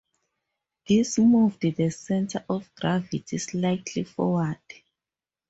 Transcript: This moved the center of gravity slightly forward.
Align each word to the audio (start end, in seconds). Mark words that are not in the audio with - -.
This 0.87 1.19
moved 1.19 1.59
the 1.61 1.91
center 1.91 2.43
of 2.49 2.73
gravity 2.73 3.37
slightly 3.37 4.03
forward. 4.03 4.57